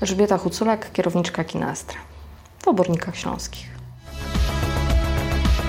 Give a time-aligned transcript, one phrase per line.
[0.00, 1.98] Elżbieta Huculak, kierowniczka kina Astra
[2.62, 3.66] w Obornikach Śląskich.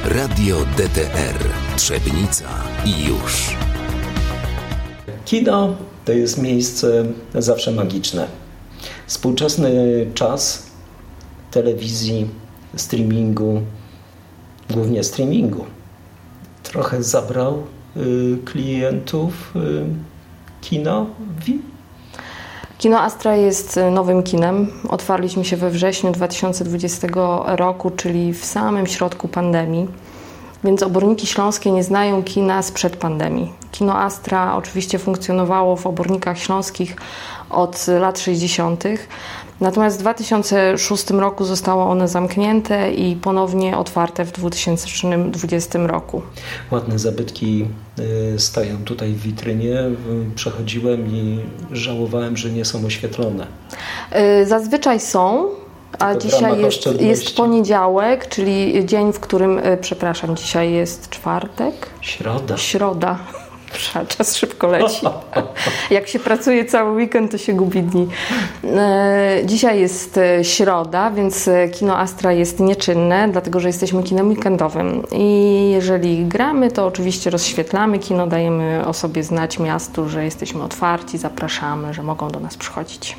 [0.05, 2.49] Radio DTR Trzebnica
[2.85, 3.55] i już.
[5.25, 7.05] Kino to jest miejsce
[7.35, 8.27] zawsze magiczne.
[9.07, 9.71] Współczesny
[10.13, 10.67] czas
[11.51, 12.27] telewizji,
[12.75, 13.61] streamingu,
[14.69, 15.65] głównie streamingu,
[16.63, 17.63] trochę zabrał
[17.97, 19.85] y, klientów y,
[20.61, 21.76] kinowi.
[22.77, 24.67] Kino Astra jest nowym kinem.
[24.89, 27.07] Otwarliśmy się we wrześniu 2020
[27.45, 29.87] roku, czyli w samym środku pandemii.
[30.63, 33.53] Więc oborniki śląskie nie znają kina sprzed pandemii.
[33.71, 36.95] Kino Astra oczywiście funkcjonowało w obornikach śląskich
[37.49, 38.83] od lat 60.
[39.61, 46.21] Natomiast w 2006 roku zostało one zamknięte i ponownie otwarte w 2020 roku.
[46.71, 47.65] Ładne zabytki
[48.35, 49.83] y, stoją tutaj w witrynie.
[50.35, 51.39] Przechodziłem i
[51.71, 53.47] żałowałem, że nie są oświetlone.
[54.41, 55.49] Y, zazwyczaj są.
[55.99, 61.89] A dzisiaj jest, jest poniedziałek, czyli dzień, w którym, y, przepraszam, dzisiaj jest czwartek?
[62.01, 62.57] Środa.
[62.57, 63.19] Środa.
[64.07, 65.05] Czas szybko leci.
[65.91, 68.07] Jak się pracuje cały weekend, to się gubi dni.
[68.63, 74.29] E, dzisiaj jest e, środa, więc e, kino Astra jest nieczynne, dlatego że jesteśmy kinem
[74.29, 75.03] weekendowym.
[75.11, 81.17] I jeżeli gramy, to oczywiście rozświetlamy kino, dajemy o sobie znać miastu, że jesteśmy otwarci,
[81.17, 83.15] zapraszamy, że mogą do nas przychodzić.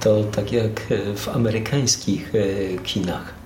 [0.00, 0.80] To tak jak
[1.16, 2.32] w amerykańskich
[2.84, 3.43] kinach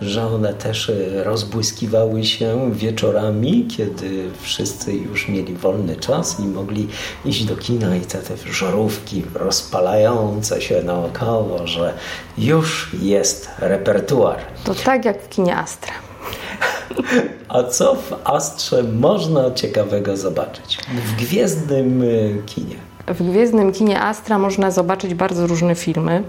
[0.00, 6.88] że one też e, rozbłyskiwały się wieczorami, kiedy wszyscy już mieli wolny czas i mogli
[7.24, 11.94] iść do kina i te, te żarówki rozpalające się naokoło, że
[12.38, 14.38] już jest repertuar.
[14.64, 15.92] To tak jak w kinie Astra.
[17.48, 20.78] A co w Astrze można ciekawego zobaczyć?
[21.06, 22.02] W gwiezdnym
[22.46, 22.76] kinie.
[23.06, 26.24] W gwiezdnym kinie Astra można zobaczyć bardzo różne filmy.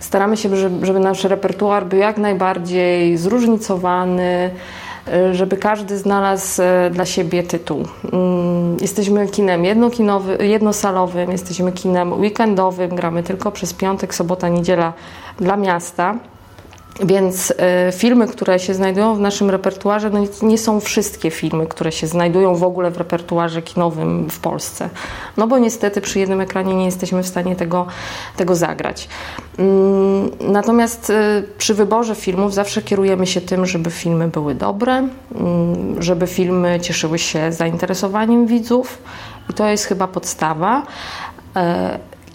[0.00, 4.50] Staramy się, żeby nasz repertuar był jak najbardziej zróżnicowany,
[5.08, 7.84] y, żeby każdy znalazł y, dla siebie tytuł.
[8.12, 9.64] Mm, jesteśmy kinem
[10.40, 14.92] jednosalowym, jesteśmy kinem weekendowym, gramy tylko przez piątek, sobota, niedziela
[15.40, 16.14] dla miasta.
[17.04, 17.54] Więc y,
[17.92, 22.54] filmy, które się znajdują w naszym repertuarze, no nie są wszystkie filmy, które się znajdują
[22.56, 24.90] w ogóle w repertuarze kinowym w Polsce.
[25.36, 27.86] No bo niestety przy jednym ekranie nie jesteśmy w stanie tego,
[28.36, 29.08] tego zagrać.
[29.58, 31.14] Mm, natomiast y,
[31.58, 37.18] przy wyborze filmów zawsze kierujemy się tym, żeby filmy były dobre, mm, żeby filmy cieszyły
[37.18, 38.98] się zainteresowaniem widzów
[39.50, 40.82] i to jest chyba podstawa.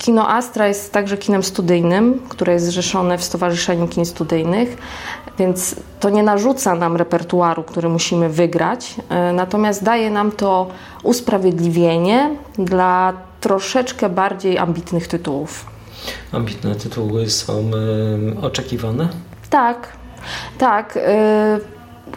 [0.05, 4.77] E, Kino Astra jest także kinem studyjnym, które jest zrzeszone w Stowarzyszeniu Kin Studyjnych,
[5.39, 10.67] więc to nie narzuca nam repertuaru, który musimy wygrać, e, natomiast daje nam to
[11.03, 15.65] usprawiedliwienie dla troszeczkę bardziej ambitnych tytułów.
[16.31, 17.71] Ambitne tytuły są
[18.41, 19.09] oczekiwane?
[19.49, 19.87] Tak,
[20.57, 20.97] tak.
[20.97, 21.01] Y,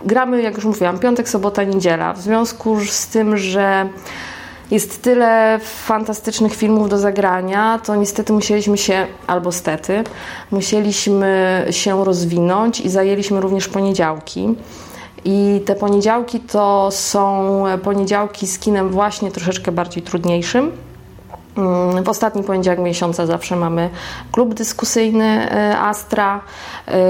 [0.05, 2.13] gramy, jak już mówiłam, piątek, sobota, niedziela.
[2.13, 3.89] W związku z tym, że
[4.71, 10.05] jest tyle fantastycznych filmów do zagrania, to niestety musieliśmy się, albo stety,
[10.51, 14.55] musieliśmy się rozwinąć i zajęliśmy również poniedziałki.
[15.25, 20.73] I te poniedziałki to są poniedziałki z kinem właśnie troszeczkę bardziej trudniejszym
[22.05, 23.91] w ostatni poniedziałek miesiąca zawsze mamy
[24.33, 26.41] klub dyskusyjny e, Astra.
[26.89, 27.01] E,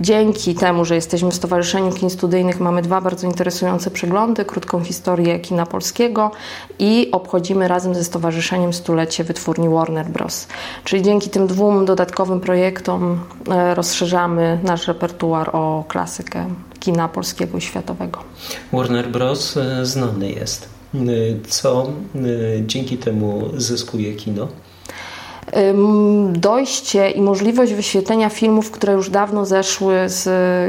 [0.00, 5.38] dzięki temu, że jesteśmy w Stowarzyszeniu Kin Studyjnych, mamy dwa bardzo interesujące przeglądy, krótką historię
[5.38, 6.30] kina polskiego
[6.78, 10.46] i obchodzimy razem ze Stowarzyszeniem stulecie wytwórni Warner Bros.
[10.84, 13.20] Czyli dzięki tym dwóm dodatkowym projektom
[13.50, 16.46] e, rozszerzamy nasz repertuar o klasykę
[16.80, 18.20] kina polskiego i światowego.
[18.72, 19.58] Warner Bros.
[19.82, 20.75] znany jest.
[21.48, 21.86] Co
[22.16, 24.48] y, dzięki temu zyskuje kino?
[26.32, 30.28] Dojście i możliwość wyświetlenia filmów, które już dawno zeszły z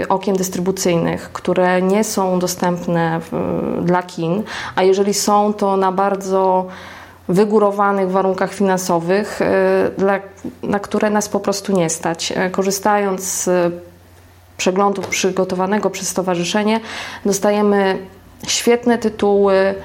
[0.09, 3.19] okien dystrybucyjnych, które nie są dostępne
[3.81, 4.43] dla kin,
[4.75, 6.67] a jeżeli są, to na bardzo
[7.29, 9.45] wygórowanych warunkach finansowych, y,
[10.63, 12.33] na które nas po prostu nie stać.
[12.51, 13.73] Korzystając z
[14.57, 16.79] przeglądu przygotowanego przez stowarzyszenie,
[17.25, 17.97] dostajemy
[18.47, 19.75] świetne tytuły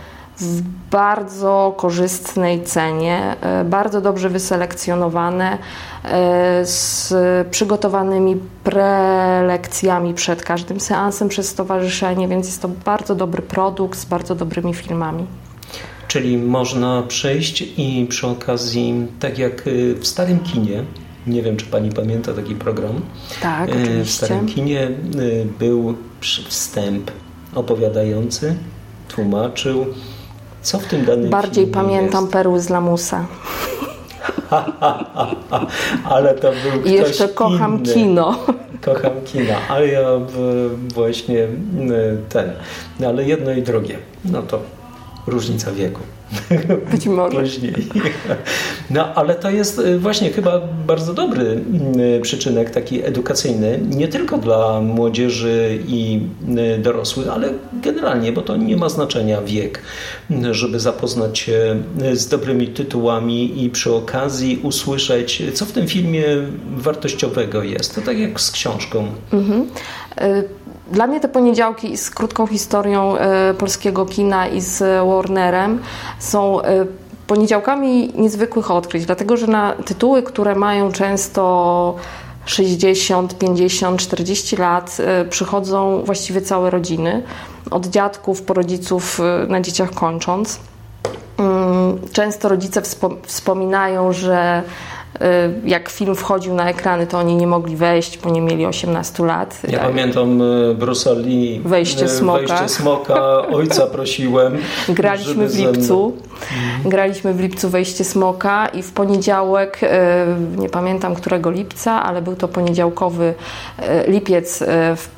[0.41, 5.59] w bardzo korzystnej cenie, e, bardzo dobrze wyselekcjonowane,
[6.05, 7.15] e, z
[7.51, 14.35] przygotowanymi prelekcjami przed każdym seansem przez stowarzyszenie, więc jest to bardzo dobry produkt z bardzo
[14.35, 15.27] dobrymi filmami.
[16.13, 20.85] Czyli można przejść i przy okazji, tak jak y, w starym kinie,
[21.27, 23.01] nie wiem, czy pani pamięta taki program.
[23.43, 24.05] Tak, oczywiście.
[24.05, 25.95] W starym kinie y, był
[26.49, 27.11] wstęp
[27.55, 28.57] opowiadający,
[29.09, 29.87] tłumaczył,
[30.63, 32.33] co w tym danym Bardziej pamiętam jest?
[32.33, 33.27] perły z lamusa.
[36.05, 37.95] ale to był ktoś I jeszcze kocham inny.
[37.95, 38.39] kino.
[38.81, 40.03] Kocham kina, ale ja
[40.95, 41.49] właśnie
[42.29, 42.53] ten,
[43.01, 44.61] no ale jedno i drugie, no to
[45.27, 46.01] różnica wieku.
[46.93, 47.41] Być może.
[47.41, 47.75] Później.
[48.91, 51.61] No, ale to jest y, właśnie chyba bardzo dobry
[52.17, 56.21] y, przyczynek, taki edukacyjny, nie tylko dla młodzieży i
[56.77, 59.83] y, dorosłych, ale generalnie, bo to nie ma znaczenia wiek,
[60.51, 61.83] żeby zapoznać się
[62.13, 66.25] z dobrymi tytułami i przy okazji usłyszeć, co w tym filmie
[66.77, 67.95] wartościowego jest.
[67.95, 69.07] To tak jak z książką.
[69.33, 69.67] Mhm.
[70.93, 75.81] Dla mnie te poniedziałki z krótką historią e, polskiego kina i z Warnerem
[76.19, 76.87] są e,
[77.27, 81.95] poniedziałkami niezwykłych odkryć, dlatego że na tytuły, które mają często
[82.45, 87.23] 60, 50, 40 lat e, przychodzą właściwie całe rodziny,
[87.71, 90.61] od dziadków po rodziców na dzieciach kończąc.
[91.39, 92.83] Mm, często rodzice
[93.27, 94.63] wspominają, że
[95.65, 99.61] jak film wchodził na ekrany, to oni nie mogli wejść, bo nie mieli 18 lat.
[99.69, 99.89] Ja tak.
[99.89, 102.39] pamiętam y, Bruce Lee, wejście smoka.
[102.39, 103.47] Wejście smoka.
[103.49, 104.59] Ojca prosiłem.
[104.89, 106.17] Graliśmy w lipcu.
[106.85, 109.87] Graliśmy w lipcu wejście smoka i w poniedziałek, y,
[110.61, 113.35] nie pamiętam którego lipca, ale był to poniedziałkowy
[114.07, 114.63] lipiec
[114.97, 115.09] w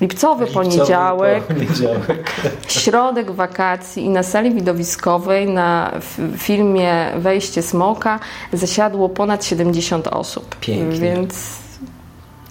[0.00, 2.32] Lipcowy, Lipcowy poniedziałek, poniedziałek,
[2.68, 5.92] środek wakacji i na sali widowiskowej na
[6.36, 8.20] filmie Wejście Smoka
[8.52, 10.56] zasiadło ponad 70 osób.
[10.60, 11.00] Pięknie.
[11.00, 11.34] Więc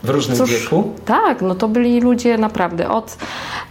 [0.04, 0.94] w różnym cóż, wieku?
[1.06, 3.18] Tak, no to byli ludzie naprawdę od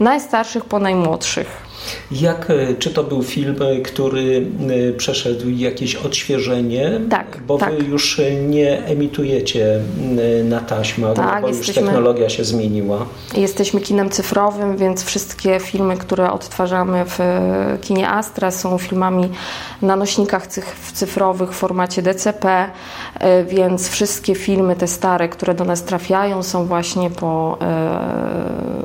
[0.00, 1.63] najstarszych po najmłodszych.
[2.10, 4.46] Jak, e, czy to był film, e, który
[4.90, 7.00] e, przeszedł jakieś odświeżenie?
[7.10, 7.38] Tak.
[7.46, 7.74] Bo tak.
[7.74, 9.80] wy już nie emitujecie
[10.44, 13.06] na taśmach, tak, bo jesteśmy, już technologia się zmieniła.
[13.36, 17.18] Jesteśmy kinem cyfrowym, więc wszystkie filmy, które odtwarzamy w
[17.82, 19.28] kinie Astra są filmami
[19.82, 20.46] na nośnikach
[20.94, 22.70] cyfrowych w formacie DCP,
[23.48, 27.58] więc wszystkie filmy, te stare, które do nas trafiają, są właśnie po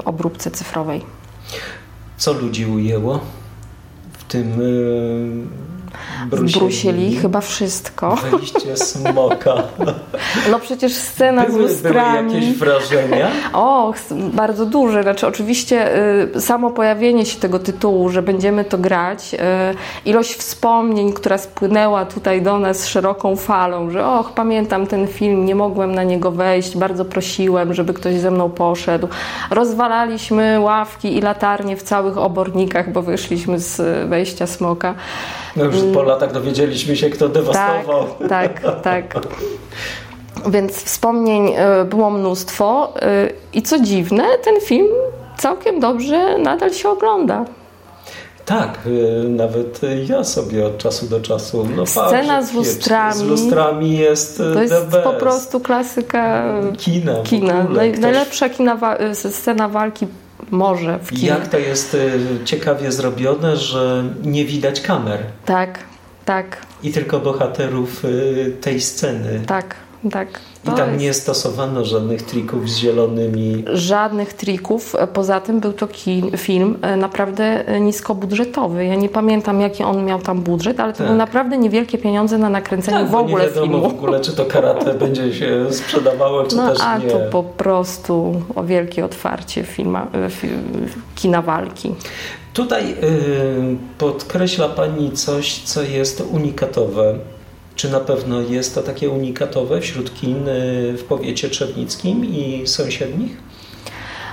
[0.06, 1.19] obróbce cyfrowej.
[2.20, 3.20] Co ludzi ujęło
[4.14, 4.52] w tym
[6.28, 8.16] Brusili chyba wszystko.
[8.16, 9.54] Wejście smoka.
[10.52, 12.30] No przecież scena były, z lustrami.
[12.30, 13.28] Były jakieś wrażenia?
[13.54, 13.94] O,
[14.34, 15.04] bardzo duże.
[15.04, 15.98] Znaczy oczywiście
[16.36, 19.38] y, samo pojawienie się tego tytułu, że będziemy to grać, y,
[20.10, 25.56] ilość wspomnień, która spłynęła tutaj do nas szeroką falą, że och, pamiętam ten film, nie
[25.56, 29.08] mogłem na niego wejść, bardzo prosiłem, żeby ktoś ze mną poszedł.
[29.52, 34.94] Rozwalaliśmy ławki i latarnie w całych obornikach, bo wyszliśmy z wejścia smoka.
[35.56, 38.06] No już po latach dowiedzieliśmy się, kto dewastował.
[38.30, 39.16] Tak, tak, tak.
[40.48, 44.88] Więc wspomnień e, było mnóstwo e, i co dziwne, ten film
[45.38, 47.46] całkiem dobrze nadal się ogląda.
[48.46, 51.68] Tak, e, nawet ja sobie od czasu do czasu.
[51.76, 53.16] No, Scena z lustrami.
[53.16, 54.38] Z lustrami jest.
[54.38, 57.14] To jest po prostu klasyka kina.
[57.24, 57.64] kina.
[57.64, 58.00] Ktoś...
[58.00, 58.78] Najlepsza kina,
[59.14, 60.08] scena walki
[60.52, 61.28] może w kinie.
[61.28, 61.98] Jak to jest
[62.46, 65.20] ciekawie zrobione, że nie widać kamer.
[65.46, 65.80] Tak,
[66.30, 66.58] tak.
[66.84, 69.40] I tylko bohaterów y, tej sceny.
[69.46, 69.76] Tak,
[70.12, 70.28] tak.
[70.68, 71.02] I tam jest...
[71.02, 73.64] nie stosowano żadnych trików z zielonymi.
[73.74, 74.96] Żadnych trików.
[75.14, 78.86] Poza tym był to kin, film e, naprawdę e, niskobudżetowy.
[78.86, 81.08] Ja nie pamiętam, jaki on miał tam budżet, ale to tak.
[81.08, 83.90] były naprawdę niewielkie pieniądze na nakręcenie tak, w ogóle nie wiadomo filmu.
[83.90, 87.08] w ogóle, czy to karate będzie się sprzedawało, czy no, też a nie.
[87.08, 90.30] to po prostu o wielkie otwarcie filma, e,
[91.16, 91.96] kina walki.
[92.54, 92.96] Tutaj y,
[93.98, 97.20] podkreśla Pani coś, co jest unikatowe.
[97.76, 103.38] Czy na pewno jest to takie unikatowe wśród kin y, w powiecie trzebnickim i sąsiednich?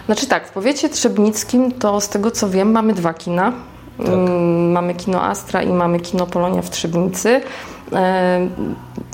[0.06, 3.52] Znaczy tak, w powiecie trzebnickim to z tego co wiem mamy dwa kina.
[3.98, 4.06] Tak.
[4.06, 7.40] Mm, mamy kino Astra i mamy kino Polonia w Trzebnicy.
[7.92, 8.48] E,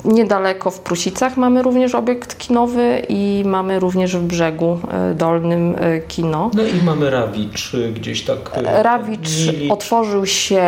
[0.05, 5.99] niedaleko w Prusicach mamy również obiekt kinowy i mamy również w Brzegu e, Dolnym e,
[5.99, 6.51] kino.
[6.53, 8.51] No i mamy Rawicz gdzieś tak.
[8.63, 9.29] Rawicz
[9.69, 10.63] otworzył się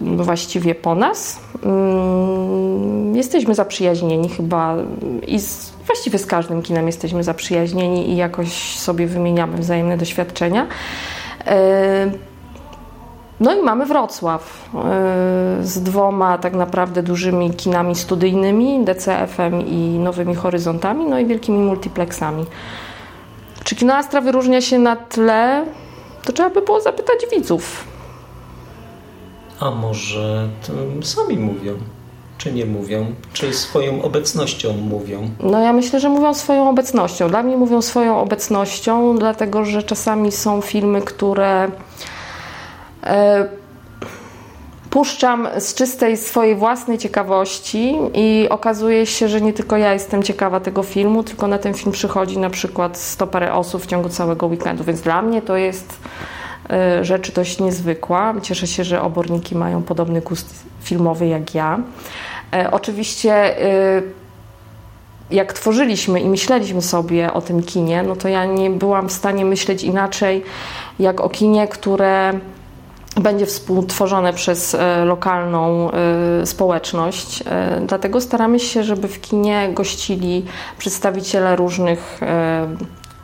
[0.00, 1.40] właściwie po nas.
[1.64, 4.76] Mm, jesteśmy zaprzyjaźnieni chyba
[5.26, 10.66] i z, właściwie z każdym kinem jesteśmy zaprzyjaźnieni i jakoś sobie wymieniamy wzajemne doświadczenia.
[13.40, 14.70] No i mamy Wrocław
[15.60, 21.58] y, z dwoma tak naprawdę dużymi kinami studyjnymi, DCF-em i Nowymi Horyzontami, no i wielkimi
[21.58, 22.44] multiplexami.
[23.64, 25.66] Czy Kino Astra wyróżnia się na tle?
[26.24, 27.84] To trzeba by było zapytać widzów.
[29.60, 30.48] A może
[31.02, 31.72] sami mówią?
[32.38, 33.14] Czy nie mówią?
[33.32, 35.30] Czy swoją obecnością mówią?
[35.40, 37.28] No ja myślę, że mówią swoją obecnością.
[37.28, 41.70] Dla mnie mówią swoją obecnością, dlatego że czasami są filmy, które
[44.90, 50.60] puszczam z czystej swojej własnej ciekawości i okazuje się, że nie tylko ja jestem ciekawa
[50.60, 54.46] tego filmu, tylko na ten film przychodzi na przykład sto parę osób w ciągu całego
[54.46, 55.98] weekendu, więc dla mnie to jest
[57.00, 58.34] y, rzecz dość niezwykła.
[58.42, 61.78] Cieszę się, że oborniki mają podobny gust filmowy jak ja.
[62.52, 63.54] E, oczywiście
[65.30, 69.44] jak tworzyliśmy i myśleliśmy sobie o tym kinie, no to ja nie byłam w stanie
[69.44, 70.44] myśleć inaczej
[70.98, 72.32] jak o kinie, które
[73.20, 77.42] będzie współtworzone przez e, lokalną e, społeczność.
[77.46, 80.44] E, dlatego staramy się, żeby w kinie gościli
[80.78, 82.20] przedstawiciele różnych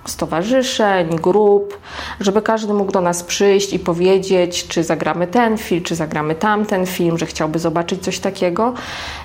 [0.05, 1.79] stowarzyszeń, grup,
[2.21, 6.87] żeby każdy mógł do nas przyjść i powiedzieć, czy zagramy ten film, czy zagramy tamten
[6.87, 8.75] film, że chciałby zobaczyć coś takiego.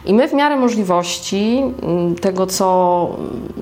[0.05, 1.61] I my w miarę możliwości
[2.21, 3.09] tego, co,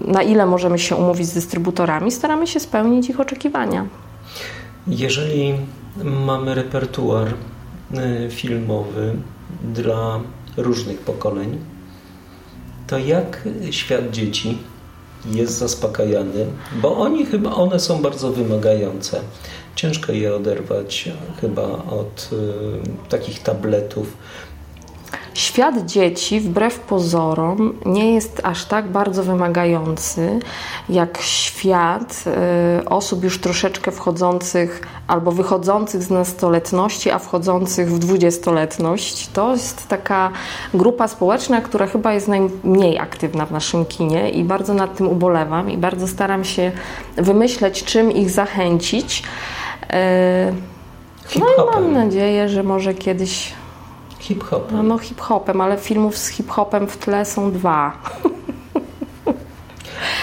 [0.01, 3.86] na ile możemy się umówić z dystrybutorami, staramy się spełnić ich oczekiwania.
[4.88, 5.53] Jeżeli
[6.04, 9.16] mamy repertuar y, filmowy
[9.64, 10.20] dla
[10.58, 11.60] różnych pokoleń,
[12.88, 14.58] to jak świat dzieci
[15.32, 16.46] jest zaspokajany,
[16.82, 19.22] bo oni chyba, one są bardzo wymagające.
[19.76, 21.10] Ciężko je oderwać
[21.42, 24.18] chyba od y, takich tabletów,
[25.34, 30.40] Świat dzieci, wbrew pozorom, nie jest aż tak bardzo wymagający
[30.90, 32.24] jak świat
[32.82, 39.28] y, osób już troszeczkę wchodzących albo wychodzących z nastoletności, a wchodzących w dwudziestoletność.
[39.28, 40.32] To jest taka
[40.74, 45.72] grupa społeczna, która chyba jest najmniej aktywna w naszym kinie i bardzo nad tym ubolewam
[45.72, 46.72] i bardzo staram się
[47.16, 49.24] wymyśleć, czym ich zachęcić.
[49.84, 50.54] Y,
[51.40, 53.54] no i mam nadzieję, że może kiedyś
[54.24, 54.77] Hip-hopem.
[54.77, 57.92] No, no hip-hopem, ale filmów z hip-hopem w tle są dwa.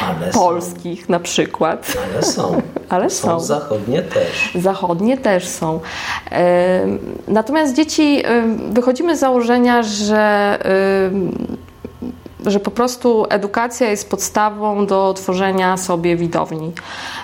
[0.07, 1.13] Ale Polskich są.
[1.13, 1.97] na przykład.
[2.13, 2.63] Ale są.
[2.89, 3.29] Ale są.
[3.29, 3.41] są.
[3.41, 4.53] Zachodnie też.
[4.55, 5.81] Zachodnie też są.
[7.29, 8.23] Natomiast dzieci,
[8.71, 10.59] wychodzimy z założenia, że
[12.47, 16.73] że po prostu edukacja jest podstawą do tworzenia sobie widowni.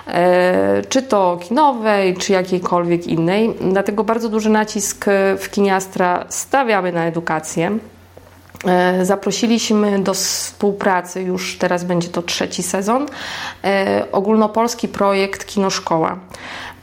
[0.07, 3.55] E, czy to kinowej, czy jakiejkolwiek innej.
[3.61, 5.05] Dlatego bardzo duży nacisk
[5.39, 7.79] w Kiniastra stawiamy na edukację.
[8.65, 13.07] E, zaprosiliśmy do współpracy, już teraz będzie to trzeci sezon,
[13.65, 16.17] e, ogólnopolski projekt Kinoszkoła.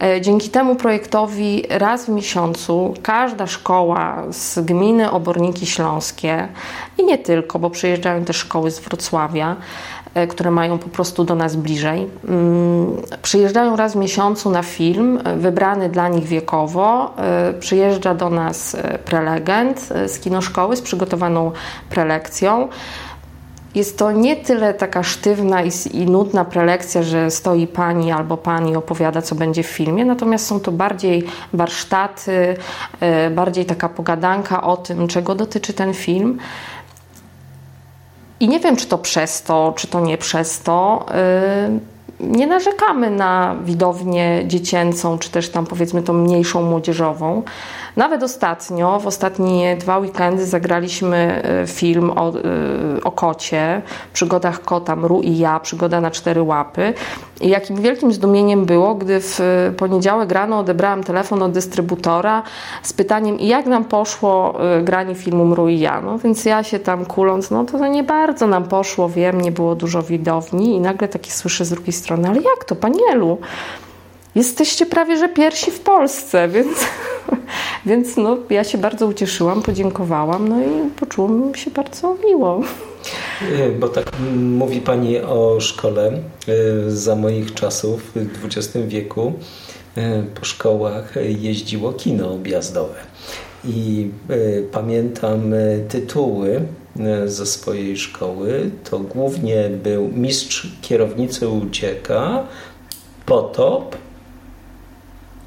[0.03, 6.47] E, dzięki temu projektowi raz w miesiącu każda szkoła z gminy Oborniki Śląskie
[6.97, 9.55] i nie tylko, bo przyjeżdżają też szkoły z Wrocławia,
[10.13, 12.07] e, które mają po prostu do nas bliżej.
[12.27, 17.13] Mm, przyjeżdżają raz w miesiącu na film wybrany dla nich wiekowo.
[17.17, 21.51] E, przyjeżdża do nas prelegent z kinoszkoły z przygotowaną
[21.89, 22.67] prelekcją.
[23.75, 28.75] Jest to nie tyle taka sztywna i, i, nudna prelekcja, że stoi pani albo pani
[28.75, 32.57] opowiada, co będzie w filmie, natomiast są to bardziej warsztaty,
[32.99, 36.39] e, bardziej taka pogadanka o tym, czego dotyczy ten film.
[38.39, 41.05] I nie wiem, czy to przez to, czy to nie przez to.
[41.11, 41.79] E,
[42.19, 47.43] nie narzekamy na widownię dziecięcą, czy też tam powiedzmy tą mniejszą młodzieżową.
[47.95, 52.33] Nawet ostatnio, w ostatnie dwa weekendy zagraliśmy e, film o, e,
[53.03, 53.81] o kocie,
[54.13, 56.93] przygodach kota Mru i ja, przygoda na cztery łapy.
[57.41, 59.39] I jakim wielkim zdumieniem było, gdy w
[59.77, 62.43] poniedziałek rano odebrałam telefon od dystrybutora
[62.83, 66.01] z pytaniem, jak nam poszło e, granie filmu Mru i ja.
[66.01, 69.75] No więc ja się tam kuląc, no to nie bardzo nam poszło, wiem, nie było
[69.75, 73.37] dużo widowni i nagle takie słyszę z drugiej strony, ale jak to, panielu?
[74.35, 76.69] Jesteście prawie że pierwsi w Polsce, więc,
[77.85, 82.61] więc no, ja się bardzo ucieszyłam, podziękowałam, no i poczułam się bardzo miło.
[83.41, 86.21] E, bo tak mówi Pani o szkole e,
[86.91, 89.33] za moich czasów w XX wieku.
[89.97, 92.95] E, po szkołach jeździło kino objazdowe.
[93.65, 94.09] I
[94.71, 95.53] pamiętam
[95.89, 96.61] tytuły
[97.25, 98.71] ze swojej szkoły.
[98.89, 102.47] To głównie był Mistrz kierownicy ucieka,
[103.25, 103.95] Potop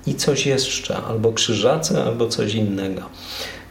[0.06, 3.02] i coś jeszcze, albo krzyżacy, albo coś innego.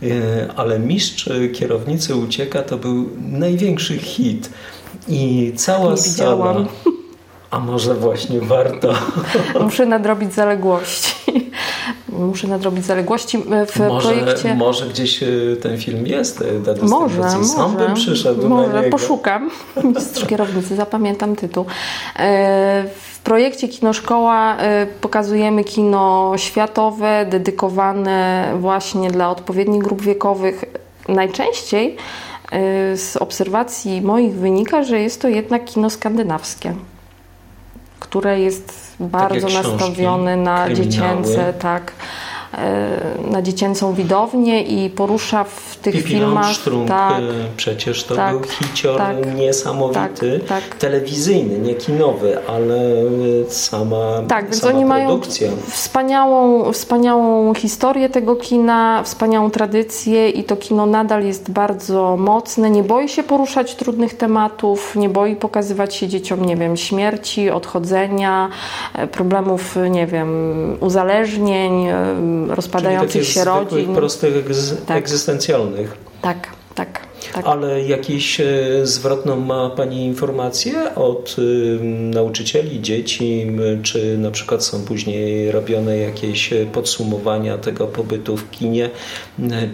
[0.03, 0.07] E,
[0.55, 4.49] ale mistrz kierownicy ucieka to był największy hit
[5.07, 6.55] i cała Nie sala.
[7.51, 8.93] A może właśnie warto.
[9.63, 11.15] Muszę nadrobić zaległości.
[12.09, 14.55] Muszę nadrobić zaległości w może, projekcie.
[14.55, 15.27] Może gdzieś e,
[15.61, 17.55] ten film jest e, do Może, dystrybucji.
[17.55, 19.49] Sam może, bym przyszedł może, poszukam.
[19.83, 21.65] Mistrz kierownicy, zapamiętam tytuł.
[23.25, 24.57] W projekcie Kinoszkoła
[25.01, 30.65] pokazujemy kino światowe, dedykowane właśnie dla odpowiednich grup wiekowych.
[31.07, 31.97] Najczęściej
[32.95, 36.73] z obserwacji moich wynika, że jest to jednak kino skandynawskie,
[37.99, 41.91] które jest bardzo książki, nastawione na dziecięce, tak
[43.31, 46.43] na dziecięcą widownię i porusza w tych Pippi filmach.
[46.43, 47.23] Longstrump, tak,
[47.57, 50.75] przecież to tak, był hicior tak, niesamowity, tak, tak.
[50.75, 52.79] telewizyjny, nie kinowy, ale
[53.49, 55.49] sama, tak, więc sama oni mają produkcja.
[55.69, 62.83] wspaniałą, wspaniałą historię tego kina, wspaniałą tradycję i to kino nadal jest bardzo mocne, nie
[62.83, 68.49] boi się poruszać trudnych tematów, nie boi pokazywać się dzieciom, nie wiem, śmierci, odchodzenia,
[68.93, 70.29] e, problemów, nie wiem,
[70.79, 71.95] uzależnień, e,
[72.47, 73.95] rozpadających się rodzin.
[73.95, 74.97] prostych, egz Tak.
[74.97, 75.97] egzystencjalnych.
[76.21, 76.99] Tak, tak,
[77.33, 77.45] tak.
[77.45, 78.45] Ale jakieś e,
[78.83, 83.47] zwrotną ma Pani informację od y, nauczycieli, dzieci,
[83.83, 88.89] czy na przykład są później robione jakieś e, podsumowania tego pobytu w kinie?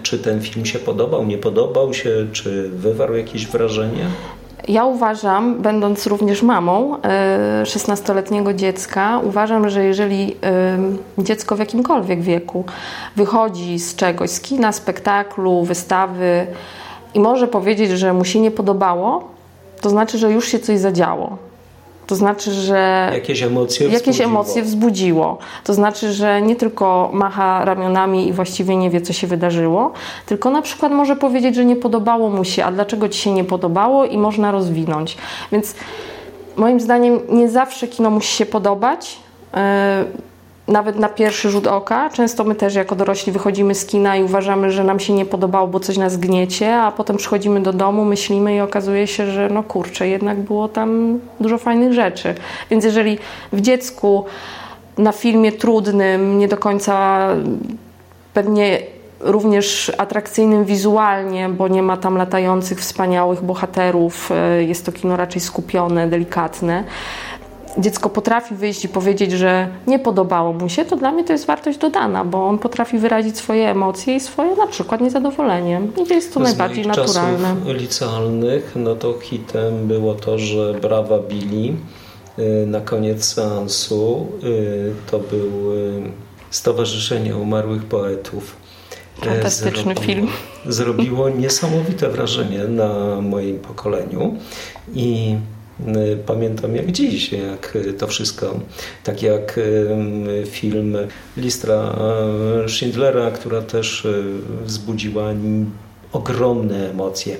[0.03, 4.05] Czy ten film się podobał, nie podobał się, czy wywarł jakieś wrażenie?
[4.67, 12.21] Ja uważam, będąc również mamą e, 16-letniego dziecka, uważam, że jeżeli e, dziecko w jakimkolwiek
[12.21, 12.65] wieku
[13.15, 16.47] wychodzi z czegoś, z kina, spektaklu, wystawy
[17.13, 19.23] i może powiedzieć, że mu się nie podobało,
[19.81, 21.37] to znaczy, że już się coś zadziało.
[22.07, 24.29] To znaczy, że Jakieś emocje jakieś wzbudziło?
[24.29, 25.37] emocje wzbudziło.
[25.63, 29.91] To znaczy, że nie tylko macha ramionami i właściwie nie wie, co się wydarzyło,
[30.25, 33.43] tylko na przykład może powiedzieć, że nie podobało mu się, a dlaczego ci się nie
[33.43, 35.17] podobało i można rozwinąć.
[35.51, 35.75] Więc
[36.57, 39.19] moim zdaniem nie zawsze kino musi się podobać.
[39.53, 39.59] Yy,
[40.67, 42.09] nawet na pierwszy rzut oka.
[42.09, 45.67] Często my też jako dorośli wychodzimy z kina i uważamy, że nam się nie podobało,
[45.67, 49.63] bo coś nas gniecie, a potem przychodzimy do domu, myślimy i okazuje się, że no
[49.63, 52.35] kurczę, jednak było tam dużo fajnych rzeczy.
[52.69, 53.17] Więc jeżeli
[53.53, 54.25] w dziecku
[54.97, 57.27] na filmie trudnym, nie do końca
[58.33, 58.81] pewnie
[59.19, 65.41] również atrakcyjnym wizualnie, bo nie ma tam latających, wspaniałych bohaterów, e, jest to kino raczej
[65.41, 66.83] skupione, delikatne
[67.77, 71.45] dziecko potrafi wyjść i powiedzieć, że nie podobało mu się, to dla mnie to jest
[71.45, 75.81] wartość dodana, bo on potrafi wyrazić swoje emocje i swoje na przykład niezadowolenie.
[76.05, 77.55] I jest to Z najbardziej moich naturalne.
[77.55, 81.73] czasów licealnych, no to hitem było to, że Brawa Billy
[82.39, 86.11] y, na koniec seansu y, to był y,
[86.49, 88.55] Stowarzyszenie Umarłych Poetów.
[89.21, 90.27] Fantastyczny film.
[90.65, 94.35] Zrobiło niesamowite wrażenie na moim pokoleniu
[94.93, 95.35] i
[96.25, 98.59] Pamiętam jak dziś, jak to wszystko,
[99.03, 100.97] tak jak y, film
[101.37, 101.95] Listra
[102.65, 104.23] y, Schindlera, która też y,
[104.65, 105.33] wzbudziła
[106.13, 107.37] ogromne emocje.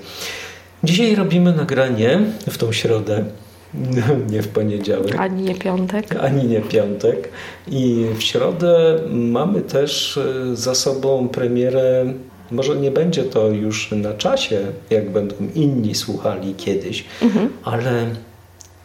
[0.83, 3.25] Dzisiaj robimy nagranie w tą środę,
[4.31, 5.15] nie w poniedziałek.
[5.15, 6.15] Ani nie piątek.
[6.15, 7.29] Ani nie piątek.
[7.67, 12.13] I w środę mamy też y, za sobą premierę.
[12.51, 14.59] Może nie będzie to już na czasie,
[14.89, 17.49] jak będą inni słuchali kiedyś, Mhm.
[17.63, 18.15] ale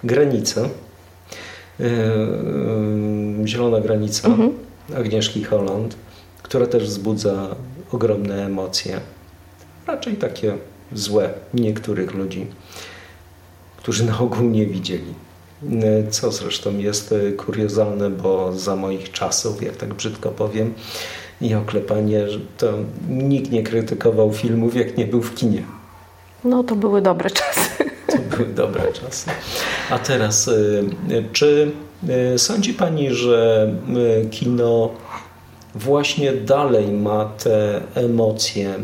[0.04, 0.60] granica,
[1.78, 1.86] yy,
[3.40, 4.52] yy, Zielona Granica Mhm.
[4.96, 5.96] Agnieszki Holland,
[6.42, 7.56] która też wzbudza
[7.92, 9.00] ogromne emocje.
[9.86, 10.56] Raczej takie
[10.92, 12.46] złe niektórych ludzi,
[13.76, 15.14] którzy na ogół nie widzieli.
[15.62, 20.74] Yy, Co zresztą jest yy, kuriozalne, bo za moich czasów, jak tak brzydko powiem,
[21.40, 22.72] i oklepanie, że to
[23.08, 25.62] nikt nie krytykował filmów, jak nie był w kinie.
[26.44, 27.70] No to były dobre czasy.
[28.06, 29.30] To były dobre czasy.
[29.90, 30.84] A teraz, y,
[31.32, 31.70] czy
[32.34, 33.70] y, sądzi Pani, że
[34.24, 34.90] y, kino
[35.74, 38.74] właśnie dalej ma te emocje,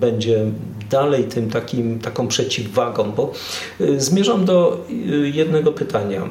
[0.00, 0.44] będzie
[0.90, 3.12] dalej tym takim, taką przeciwwagą?
[3.12, 3.32] Bo
[3.96, 4.84] zmierzam do
[5.32, 6.22] jednego pytania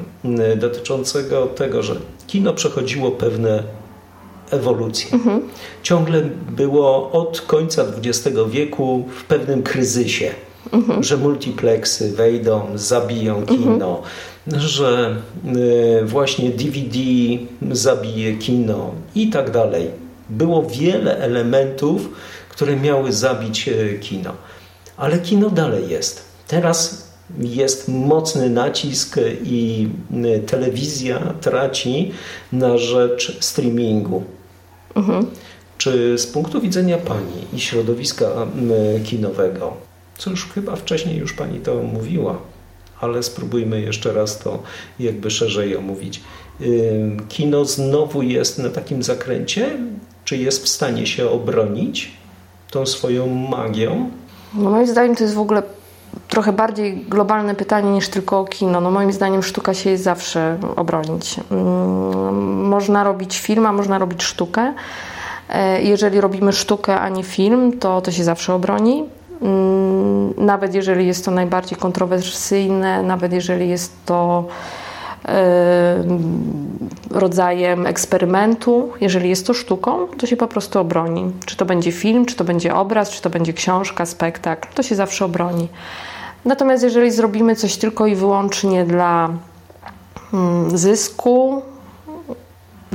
[0.56, 1.96] dotyczącego tego, że
[2.26, 3.62] kino przechodziło pewne
[4.50, 5.12] ewolucję.
[5.12, 5.42] Mhm.
[5.82, 10.30] Ciągle było od końca XX wieku w pewnym kryzysie
[10.72, 11.02] Mhm.
[11.02, 14.02] że multiplexy wejdą, zabiją kino,
[14.46, 15.16] że
[16.02, 16.98] y, właśnie DVD
[17.70, 19.90] zabije kino i tak dalej.
[20.30, 22.08] Było wiele elementów,
[22.48, 24.32] które miały zabić y, kino.
[24.96, 26.24] Ale kino dalej jest.
[26.48, 27.06] Teraz
[27.40, 29.88] jest mocny nacisk i
[30.24, 32.12] y, telewizja traci
[32.52, 34.22] na rzecz streamingu.
[35.78, 38.26] Czy z punktu widzenia Pani i środowiska
[38.96, 39.76] y, kinowego,
[40.18, 42.38] co już chyba wcześniej już Pani to mówiła,
[43.00, 44.62] ale spróbujmy jeszcze raz to
[44.98, 46.20] jakby szerzej omówić.
[47.28, 49.78] Kino znowu jest na takim zakręcie?
[50.24, 52.12] Czy jest w stanie się obronić
[52.70, 54.10] tą swoją magią?
[54.54, 55.62] No moim zdaniem to jest w ogóle
[56.28, 58.80] trochę bardziej globalne pytanie niż tylko o kino.
[58.80, 61.36] No moim zdaniem sztuka się jest zawsze obronić.
[61.50, 64.72] Mm, Można robić film, a można robić sztukę.
[65.48, 69.04] E, Jeżeli robimy sztukę, a nie film, to to się zawsze obroni.
[69.42, 74.44] Mm, Nawet jeżeli jest to najbardziej kontrowersyjne, nawet jeżeli jest to
[77.10, 78.92] rodzajem eksperymentu.
[79.00, 81.32] Jeżeli jest to sztuką, to się po prostu obroni.
[81.46, 84.94] Czy to będzie film, czy to będzie obraz, czy to będzie książka, spektakl, to się
[84.94, 85.68] zawsze obroni.
[86.44, 89.28] Natomiast jeżeli zrobimy coś tylko i wyłącznie dla
[90.32, 91.62] mm, zysku,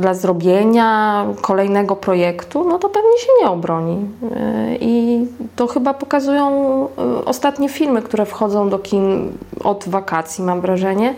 [0.01, 4.05] dla zrobienia kolejnego projektu, no to pewnie się nie obroni.
[4.35, 6.49] E, I to chyba pokazują
[6.97, 9.31] e, ostatnie filmy, które wchodzą do kin
[9.63, 11.13] od wakacji, mam wrażenie,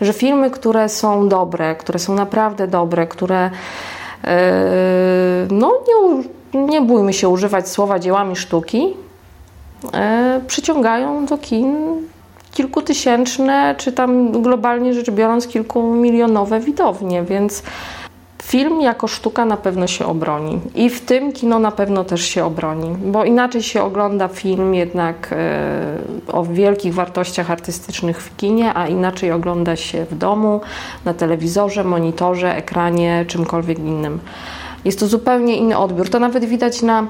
[0.00, 3.50] że filmy, które są dobre, które są naprawdę dobre, które
[4.24, 4.40] e,
[5.50, 6.24] no nie,
[6.66, 8.94] nie bójmy się używać słowa dziełami sztuki,
[10.46, 11.76] przyciągają do kin
[12.52, 17.62] kilkutysięczne, czy tam globalnie rzecz biorąc kilkumilionowe widownie, więc
[18.50, 22.44] Film jako sztuka na pewno się obroni i w tym kino na pewno też się
[22.44, 25.98] obroni, bo inaczej się ogląda film jednak e,
[26.32, 30.60] o wielkich wartościach artystycznych w kinie, a inaczej ogląda się w domu,
[31.04, 34.18] na telewizorze, monitorze, ekranie, czymkolwiek innym.
[34.84, 36.08] Jest to zupełnie inny odbiór.
[36.08, 37.06] To nawet widać na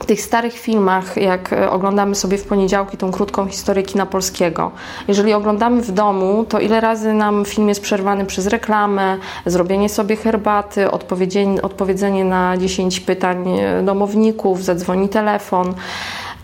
[0.00, 4.70] w tych starych filmach, jak e, oglądamy sobie w poniedziałki tą krótką historię kina polskiego,
[5.08, 10.16] jeżeli oglądamy w domu, to ile razy nam film jest przerwany przez reklamę, zrobienie sobie
[10.16, 15.74] herbaty, odpowiedzenie, odpowiedzenie na 10 pytań e, domowników, zadzwoni telefon.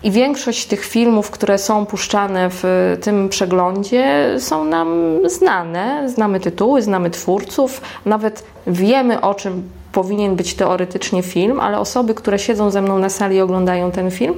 [0.03, 6.09] I większość tych filmów, które są puszczane w tym przeglądzie, są nam znane.
[6.09, 12.39] Znamy tytuły, znamy twórców, nawet wiemy o czym powinien być teoretycznie film, ale osoby, które
[12.39, 14.35] siedzą ze mną na sali i oglądają ten film,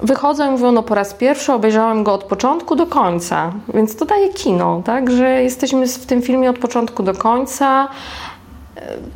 [0.00, 4.04] wychodzą i mówią, no po raz pierwszy obejrzałem go od początku do końca, więc to
[4.04, 7.88] daje kino, tak, że jesteśmy w tym filmie od początku do końca,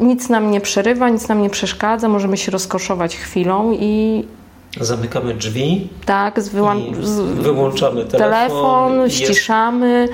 [0.00, 4.24] nic nam nie przerywa, nic nam nie przeszkadza, możemy się rozkoszować chwilą i
[4.80, 5.88] Zamykamy drzwi.
[6.06, 8.30] Tak, z wyłą- z wyłączamy telefon.
[8.30, 10.08] telefon ściszamy.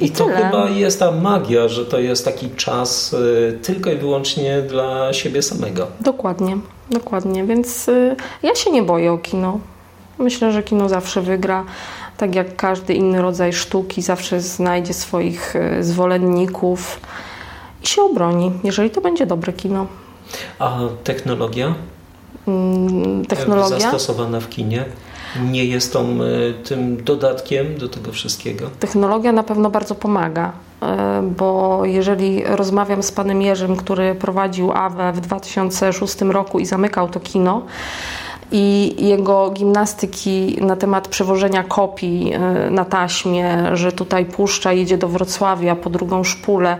[0.00, 0.36] I, I to tyle.
[0.36, 5.42] chyba jest ta magia, że to jest taki czas y, tylko i wyłącznie dla siebie
[5.42, 5.86] samego.
[6.00, 6.56] Dokładnie,
[6.90, 7.44] dokładnie.
[7.44, 9.58] Więc y, ja się nie boję o kino.
[10.18, 11.64] Myślę, że kino zawsze wygra.
[12.16, 17.00] Tak jak każdy inny rodzaj sztuki, zawsze znajdzie swoich y, zwolenników
[17.82, 19.86] i się obroni, jeżeli to będzie dobre kino.
[20.58, 21.74] A technologia?
[22.48, 23.78] Mm, technologia.
[23.78, 24.84] Zastosowana w kinie
[25.50, 28.70] nie jest tą, e, tym dodatkiem do tego wszystkiego?
[28.80, 35.12] Technologia na pewno bardzo pomaga, e, bo jeżeli rozmawiam z panem Jerzym, który prowadził AWE
[35.12, 37.62] w 2006 roku i zamykał to kino,
[38.52, 45.08] i jego gimnastyki na temat przewożenia kopii e, na taśmie, że tutaj puszcza, jedzie do
[45.08, 46.76] Wrocławia po drugą szpulę.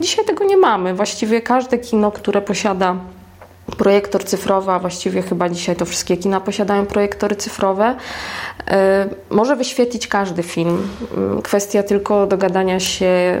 [0.00, 0.94] Dzisiaj tego nie mamy.
[0.94, 2.96] Właściwie każde kino, które posiada
[3.76, 7.96] projektor cyfrowy, a właściwie chyba dzisiaj to wszystkie kina posiadają projektory cyfrowe,
[8.68, 10.88] e, może wyświetlić każdy film.
[11.16, 13.40] Mm, kwestia tylko dogadania się e,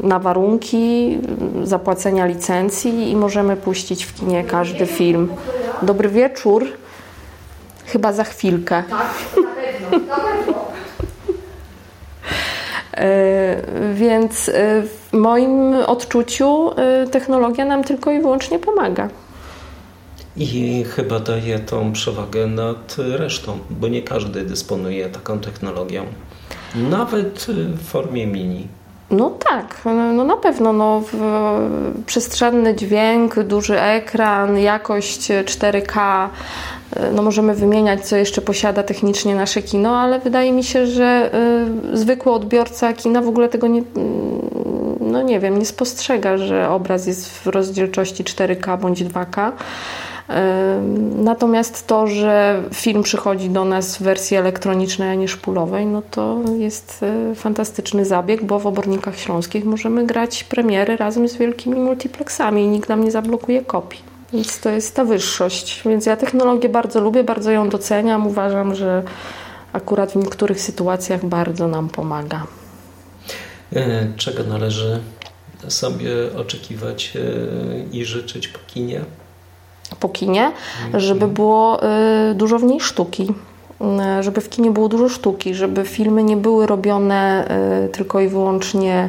[0.00, 1.18] na warunki,
[1.64, 5.28] zapłacenia licencji i możemy puścić w kinie każdy film.
[5.82, 6.66] Dobry wieczór.
[7.86, 8.82] Chyba za chwilkę.
[8.90, 9.50] Tak, na
[9.90, 10.27] pewno.
[12.98, 13.62] E,
[13.94, 19.08] więc e, w moim odczuciu e, technologia nam tylko i wyłącznie pomaga.
[20.36, 26.04] I chyba daje tą przewagę nad resztą, bo nie każdy dysponuje taką technologią.
[26.74, 28.68] Nawet w formie mini.
[29.10, 30.72] No tak, no na pewno.
[30.72, 31.02] No,
[32.06, 36.28] przestrzenny dźwięk, duży ekran, jakość 4K.
[37.12, 41.30] No możemy wymieniać, co jeszcze posiada technicznie nasze kino, ale wydaje mi się, że
[41.94, 43.82] y, zwykły odbiorca kina w ogóle tego nie,
[45.00, 49.52] no nie wiem, nie spostrzega, że obraz jest w rozdzielczości 4K bądź 2K.
[51.16, 56.40] Natomiast to, że film przychodzi do nas w wersji elektronicznej, a nie szpulowej, no to
[56.58, 62.62] jest e, fantastyczny zabieg, bo w obornikach śląskich możemy grać premiery razem z wielkimi multiplexami
[62.62, 64.17] i nikt nam nie zablokuje kopii.
[64.32, 65.82] Więc to jest ta wyższość.
[65.86, 68.26] Więc ja technologię bardzo lubię, bardzo ją doceniam.
[68.26, 69.02] Uważam, że
[69.72, 72.46] akurat w niektórych sytuacjach bardzo nam pomaga.
[73.76, 75.00] E, czego należy
[75.68, 79.04] sobie oczekiwać e, i życzyć po kinie?
[80.00, 80.52] po kinie,
[80.94, 81.80] żeby było
[82.30, 83.32] y, dużo w niej sztuki.
[84.20, 87.48] Żeby w kinie było dużo sztuki, żeby filmy nie były robione
[87.92, 89.08] tylko i wyłącznie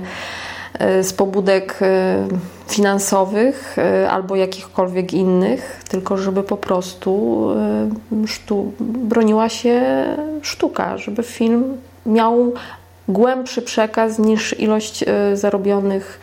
[1.01, 1.79] z pobudek
[2.67, 3.75] finansowych
[4.09, 7.45] albo jakichkolwiek innych, tylko żeby po prostu
[8.25, 9.81] sztu, broniła się
[10.41, 12.53] sztuka, żeby film miał
[13.07, 16.19] głębszy przekaz niż ilość zarobionych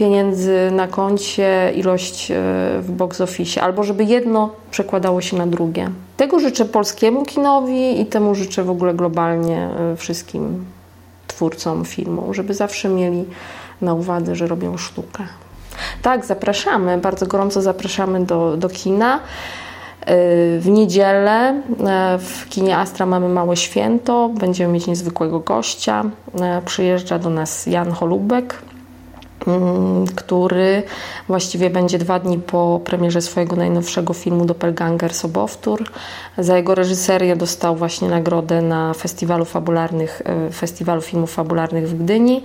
[0.00, 2.34] pieniędzy na koncie, ilość e,
[2.80, 5.90] w box office, albo żeby jedno przekładało się na drugie.
[6.16, 10.64] Tego życzę polskiemu kinowi i temu życzę w ogóle globalnie e, wszystkim
[11.26, 13.24] twórcom filmu, żeby zawsze mieli
[13.82, 15.24] na uwadze, że robią sztukę.
[16.02, 19.20] Tak, zapraszamy, bardzo gorąco zapraszamy do, do kina.
[20.58, 21.62] W niedzielę
[22.18, 26.04] w kinie Astra mamy małe święto, będziemy mieć niezwykłego gościa.
[26.64, 28.62] Przyjeżdża do nas Jan Holubek,
[29.46, 30.82] Mm, który
[31.28, 35.84] właściwie będzie dwa dni po premierze swojego najnowszego filmu Doppelganger Sobowtór.
[36.38, 42.42] Za jego reżyserię dostał właśnie nagrodę na festiwalu fabularnych, festiwalu filmów fabularnych w Gdyni.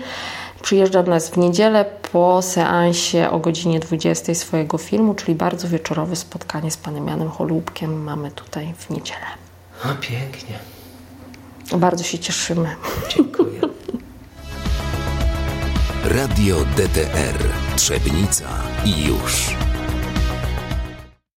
[0.61, 6.15] Przyjeżdża do nas w niedzielę po seansie o godzinie 20 swojego filmu, czyli bardzo wieczorowe
[6.15, 9.25] spotkanie z panem Janem Holubkiem mamy tutaj w niedzielę.
[9.83, 10.59] A pięknie.
[11.77, 12.75] Bardzo się cieszymy.
[13.15, 13.61] Dziękuję.
[16.03, 17.39] Radio DTR
[17.75, 18.49] Trzebnica
[18.85, 19.55] i już.